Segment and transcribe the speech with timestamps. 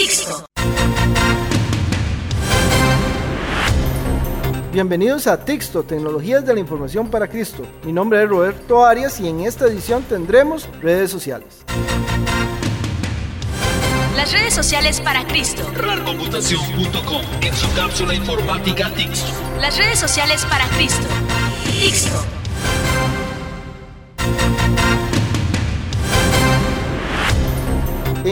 [0.00, 0.46] Tixto.
[4.72, 7.66] Bienvenidos a Tixto, Tecnologías de la Información para Cristo.
[7.84, 11.66] Mi nombre es Roberto Arias y en esta edición tendremos redes sociales.
[14.16, 15.70] Las redes sociales para Cristo.
[15.74, 19.32] RARcomputación.com en su cápsula informática Tixto.
[19.60, 21.06] Las redes sociales para Cristo.
[21.78, 22.39] Tixto.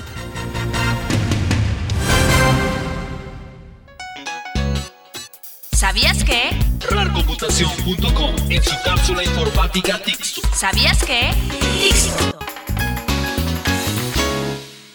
[5.95, 6.51] ¿Sabías que?
[6.91, 10.41] RARcomputación.com en su cápsula informática Tixto.
[10.53, 11.31] ¿Sabías que?
[11.81, 12.37] Tixto.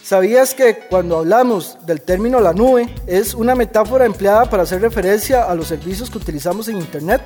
[0.04, 5.44] ¿Sabías que cuando hablamos del término la nube es una metáfora empleada para hacer referencia
[5.44, 7.22] a los servicios que utilizamos en Internet?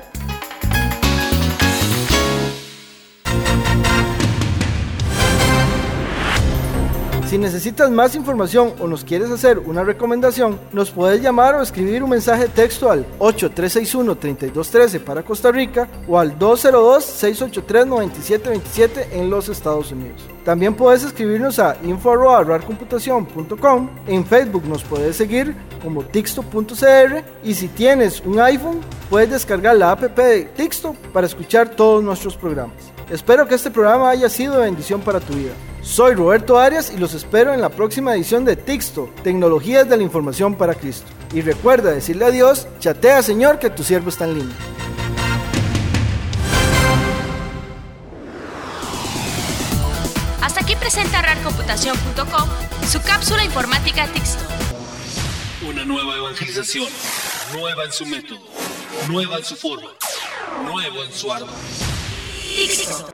[7.34, 12.04] Si necesitas más información o nos quieres hacer una recomendación, nos puedes llamar o escribir
[12.04, 20.22] un mensaje texto al 8361-3213 para Costa Rica o al 202-683-9727 en los Estados Unidos.
[20.44, 23.90] También puedes escribirnos a info.rarcomputación.com.
[24.06, 28.78] En Facebook nos puedes seguir como tixto.cr y si tienes un iPhone
[29.10, 32.76] puedes descargar la app de Tixto para escuchar todos nuestros programas.
[33.10, 35.50] Espero que este programa haya sido de bendición para tu vida.
[35.84, 40.02] Soy Roberto Arias y los espero en la próxima edición de Tixto, Tecnologías de la
[40.02, 41.06] Información para Cristo.
[41.34, 44.56] Y recuerda decirle a Dios, chatea Señor que tu siervo está en línea.
[50.40, 52.48] Hasta aquí presenta RARcomputación.com
[52.88, 54.42] su cápsula informática Tixto.
[55.68, 56.88] Una nueva evangelización,
[57.52, 58.40] nueva en su método,
[59.08, 59.90] nueva en su forma,
[60.64, 61.50] nuevo en su ardor.
[62.56, 63.13] Tixto.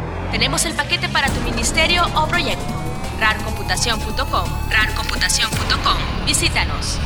[0.31, 2.73] Tenemos el paquete para tu ministerio o proyecto.
[3.19, 6.25] RARcomputación.com, RARcomputación.com.
[6.25, 6.97] Visítanos.